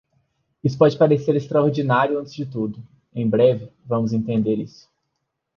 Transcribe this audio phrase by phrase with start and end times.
[0.63, 2.81] Isso pode parecer extraordinário antes de tudo;
[3.13, 4.89] em breve vamos entender isso.